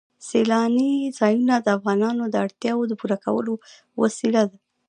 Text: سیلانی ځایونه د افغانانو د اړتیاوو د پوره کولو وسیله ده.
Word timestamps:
سیلانی 0.27 0.91
ځایونه 1.19 1.55
د 1.61 1.67
افغانانو 1.77 2.23
د 2.29 2.35
اړتیاوو 2.45 2.89
د 2.89 2.93
پوره 2.99 3.17
کولو 3.25 3.53
وسیله 4.01 4.41
ده. 4.49 4.57